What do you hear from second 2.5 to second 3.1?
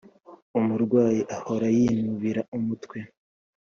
umutwe.